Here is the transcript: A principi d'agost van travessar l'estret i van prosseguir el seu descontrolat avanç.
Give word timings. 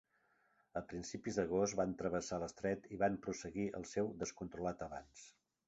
A 0.79 0.81
principi 0.93 1.33
d'agost 1.35 1.77
van 1.81 1.93
travessar 1.99 2.41
l'estret 2.45 2.89
i 2.97 3.01
van 3.03 3.21
prosseguir 3.27 3.69
el 3.81 3.87
seu 3.93 4.13
descontrolat 4.25 4.85
avanç. 4.91 5.27